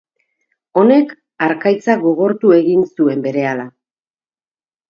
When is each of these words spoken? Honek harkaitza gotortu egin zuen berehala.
Honek 0.81 1.11
harkaitza 1.47 1.97
gotortu 2.05 2.57
egin 2.61 2.89
zuen 2.89 3.23
berehala. 3.29 3.71